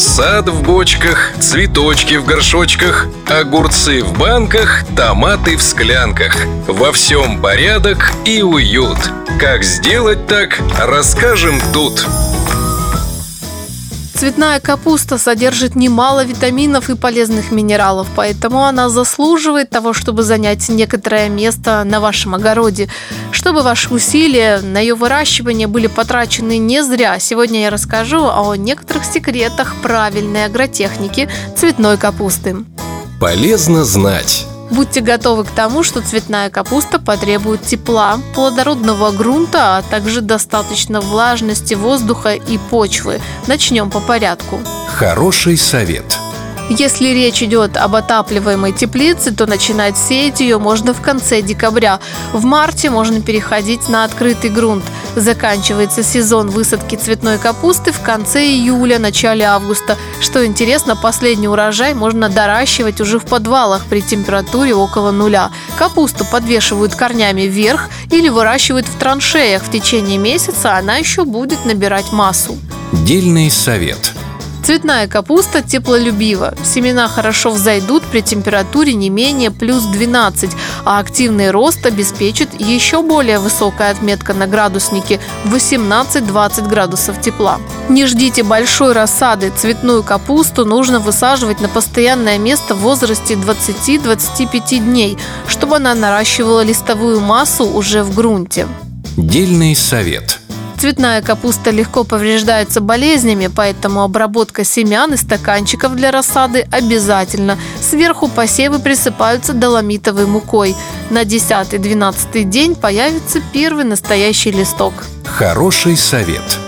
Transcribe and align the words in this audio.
Сад 0.00 0.48
в 0.48 0.62
бочках, 0.62 1.32
цветочки 1.40 2.14
в 2.14 2.24
горшочках, 2.24 3.06
огурцы 3.28 4.02
в 4.02 4.16
банках, 4.16 4.82
томаты 4.96 5.58
в 5.58 5.62
склянках. 5.62 6.34
Во 6.66 6.90
всем 6.90 7.38
порядок 7.42 8.10
и 8.24 8.40
уют. 8.40 8.96
Как 9.38 9.62
сделать 9.62 10.26
так, 10.26 10.58
расскажем 10.78 11.60
тут. 11.74 12.06
Цветная 14.20 14.60
капуста 14.60 15.16
содержит 15.16 15.74
немало 15.74 16.26
витаминов 16.26 16.90
и 16.90 16.94
полезных 16.94 17.52
минералов, 17.52 18.06
поэтому 18.14 18.66
она 18.66 18.90
заслуживает 18.90 19.70
того, 19.70 19.94
чтобы 19.94 20.24
занять 20.24 20.68
некоторое 20.68 21.30
место 21.30 21.84
на 21.84 22.00
вашем 22.00 22.34
огороде. 22.34 22.90
Чтобы 23.32 23.62
ваши 23.62 23.88
усилия 23.88 24.60
на 24.60 24.78
ее 24.78 24.94
выращивание 24.94 25.68
были 25.68 25.86
потрачены 25.86 26.58
не 26.58 26.84
зря, 26.84 27.18
сегодня 27.18 27.62
я 27.62 27.70
расскажу 27.70 28.28
о 28.30 28.54
некоторых 28.56 29.06
секретах 29.06 29.74
правильной 29.76 30.44
агротехники 30.44 31.30
цветной 31.56 31.96
капусты. 31.96 32.56
Полезно 33.22 33.84
знать. 33.84 34.44
Будьте 34.70 35.00
готовы 35.00 35.44
к 35.44 35.50
тому, 35.50 35.82
что 35.82 36.00
цветная 36.00 36.48
капуста 36.48 36.98
потребует 37.00 37.62
тепла, 37.62 38.18
плодородного 38.34 39.10
грунта, 39.10 39.78
а 39.78 39.82
также 39.82 40.20
достаточно 40.20 41.00
влажности 41.00 41.74
воздуха 41.74 42.34
и 42.34 42.58
почвы. 42.58 43.20
Начнем 43.46 43.90
по 43.90 44.00
порядку. 44.00 44.60
Хороший 44.88 45.56
совет. 45.56 46.04
Если 46.70 47.08
речь 47.08 47.42
идет 47.42 47.76
об 47.76 47.96
отапливаемой 47.96 48.72
теплице, 48.72 49.34
то 49.34 49.46
начинать 49.46 49.98
сеять 49.98 50.38
ее 50.38 50.58
можно 50.58 50.94
в 50.94 51.00
конце 51.00 51.42
декабря. 51.42 51.98
В 52.32 52.44
марте 52.44 52.90
можно 52.90 53.20
переходить 53.20 53.88
на 53.88 54.04
открытый 54.04 54.50
грунт. 54.50 54.84
Заканчивается 55.16 56.02
сезон 56.02 56.50
высадки 56.50 56.96
цветной 56.96 57.38
капусты 57.38 57.92
в 57.92 58.00
конце 58.00 58.44
июля, 58.46 58.98
начале 58.98 59.44
августа. 59.44 59.96
Что 60.20 60.46
интересно, 60.46 60.96
последний 60.96 61.48
урожай 61.48 61.94
можно 61.94 62.28
доращивать 62.28 63.00
уже 63.00 63.18
в 63.18 63.24
подвалах 63.24 63.86
при 63.86 64.02
температуре 64.02 64.74
около 64.74 65.10
нуля. 65.10 65.50
Капусту 65.76 66.24
подвешивают 66.24 66.94
корнями 66.94 67.42
вверх 67.42 67.88
или 68.10 68.28
выращивают 68.28 68.86
в 68.86 68.98
траншеях. 68.98 69.62
В 69.62 69.70
течение 69.70 70.18
месяца 70.18 70.76
она 70.76 70.96
еще 70.96 71.24
будет 71.24 71.64
набирать 71.64 72.12
массу. 72.12 72.56
Дельный 72.92 73.50
совет. 73.50 74.09
Цветная 74.70 75.08
капуста 75.08 75.62
теплолюбива. 75.62 76.54
Семена 76.62 77.08
хорошо 77.08 77.50
взойдут 77.50 78.04
при 78.04 78.20
температуре 78.20 78.94
не 78.94 79.10
менее 79.10 79.50
плюс 79.50 79.82
12, 79.82 80.48
а 80.84 81.00
активный 81.00 81.50
рост 81.50 81.84
обеспечит 81.86 82.50
еще 82.60 83.02
более 83.02 83.40
высокая 83.40 83.90
отметка 83.90 84.32
на 84.32 84.46
градуснике 84.46 85.18
18-20 85.46 86.68
градусов 86.68 87.20
тепла. 87.20 87.58
Не 87.88 88.06
ждите 88.06 88.44
большой 88.44 88.92
рассады. 88.92 89.50
Цветную 89.56 90.04
капусту 90.04 90.64
нужно 90.64 91.00
высаживать 91.00 91.60
на 91.60 91.68
постоянное 91.68 92.38
место 92.38 92.76
в 92.76 92.82
возрасте 92.82 93.34
20-25 93.34 94.78
дней, 94.78 95.18
чтобы 95.48 95.78
она 95.78 95.96
наращивала 95.96 96.62
листовую 96.62 97.18
массу 97.18 97.64
уже 97.64 98.04
в 98.04 98.14
грунте. 98.14 98.68
Дельный 99.16 99.74
совет. 99.74 100.39
Цветная 100.80 101.20
капуста 101.20 101.70
легко 101.72 102.04
повреждается 102.04 102.80
болезнями, 102.80 103.50
поэтому 103.54 104.02
обработка 104.02 104.64
семян 104.64 105.12
и 105.12 105.18
стаканчиков 105.18 105.94
для 105.94 106.10
рассады 106.10 106.66
обязательно. 106.72 107.58
Сверху 107.82 108.28
посевы 108.28 108.78
присыпаются 108.78 109.52
доломитовой 109.52 110.24
мукой. 110.24 110.74
На 111.10 111.24
10-12 111.24 112.44
день 112.44 112.74
появится 112.74 113.42
первый 113.52 113.84
настоящий 113.84 114.52
листок. 114.52 114.94
Хороший 115.26 115.98
совет. 115.98 116.59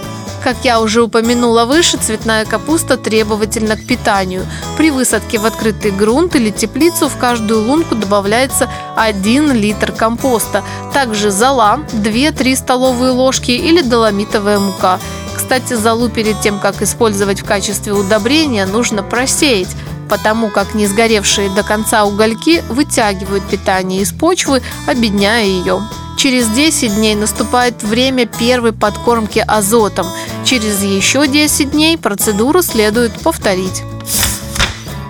Как 0.43 0.57
я 0.65 0.81
уже 0.81 1.03
упомянула 1.03 1.67
выше, 1.67 1.99
цветная 1.99 2.45
капуста 2.45 2.97
требовательна 2.97 3.77
к 3.77 3.87
питанию. 3.87 4.45
При 4.77 4.91
высадке 4.91 5.39
в 5.39 5.47
открытый 5.47 5.93
грунт 5.93 6.35
или 6.35 6.51
теплицу 6.51 7.09
в 7.09 7.17
каждую 7.17 7.63
лунку 7.63 7.95
добавляется 7.95 8.69
1 8.97 9.53
литр 9.53 9.93
компоста. 9.93 10.65
Также 10.93 11.31
зола 11.31 11.81
2-3 11.93 12.57
столовые 12.57 13.13
ложки 13.13 13.53
или 13.53 13.83
доломитовая 13.83 14.59
мука. 14.59 14.99
Кстати, 15.37 15.75
золу 15.75 16.09
перед 16.09 16.41
тем, 16.41 16.59
как 16.59 16.83
использовать 16.83 17.41
в 17.41 17.45
качестве 17.45 17.93
удобрения, 17.93 18.67
нужно 18.67 19.03
просеять 19.03 19.69
потому 20.09 20.51
как 20.51 20.75
не 20.75 20.87
сгоревшие 20.87 21.49
до 21.49 21.63
конца 21.63 22.05
угольки 22.05 22.63
вытягивают 22.69 23.49
питание 23.49 24.03
из 24.03 24.13
почвы, 24.13 24.61
обедняя 24.87 25.43
ее. 25.43 25.81
Через 26.23 26.49
10 26.49 26.95
дней 26.95 27.15
наступает 27.15 27.83
время 27.83 28.27
первой 28.27 28.73
подкормки 28.73 29.43
азотом. 29.45 30.07
Через 30.45 30.83
еще 30.83 31.27
10 31.27 31.71
дней 31.71 31.97
процедуру 31.97 32.63
следует 32.63 33.13
повторить. 33.21 33.83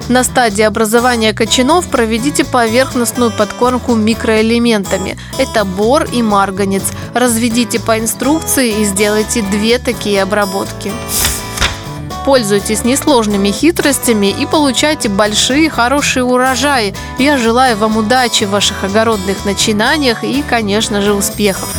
На 0.09 0.25
стадии 0.25 0.62
образования 0.62 1.32
кочанов 1.32 1.88
проведите 1.88 2.44
поверхностную 2.44 3.31
подкормку 3.31 3.94
микроэлементами. 3.94 5.16
Это 5.38 5.65
бор 5.65 6.04
и 6.04 6.22
марганец. 6.22 6.82
Разведите 7.15 7.81
по 7.81 7.98
инструкции 7.98 8.81
и 8.81 8.84
сделайте 8.84 9.43
две 9.43 9.78
такие 9.78 10.22
обработки. 10.22 10.93
Пользуйтесь 12.25 12.84
несложными 12.84 13.50
хитростями 13.50 14.26
и 14.26 14.47
получайте 14.47 15.09
большие 15.09 15.70
хорошие 15.70 16.25
урожаи. 16.25 16.94
Я 17.19 17.37
желаю 17.37 17.76
вам 17.76 17.97
удачи 17.97 18.44
в 18.44 18.50
ваших 18.50 18.84
огородных 18.84 19.44
начинаниях 19.44 20.22
и, 20.22 20.43
конечно 20.43 21.00
же, 21.00 21.14
успехов. 21.14 21.75